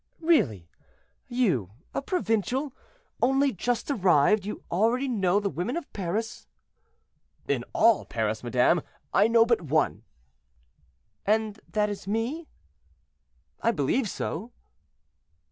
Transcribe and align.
"Really! 0.19 0.67
you, 1.27 1.73
a 1.93 2.01
provincial, 2.01 2.73
only 3.21 3.51
just 3.51 3.91
arrived, 3.91 4.47
you 4.47 4.63
already 4.71 5.07
know 5.07 5.39
the 5.39 5.47
women 5.51 5.77
of 5.77 5.93
Paris?" 5.93 6.47
"In 7.47 7.63
all 7.71 8.05
Paris, 8.05 8.43
madame, 8.43 8.81
I 9.13 9.27
know 9.27 9.45
but 9.45 9.61
one." 9.61 10.01
"And 11.23 11.59
that 11.69 11.87
is 11.91 12.07
me?" 12.07 12.47
"I 13.61 13.69
believe 13.69 14.09
so." 14.09 14.51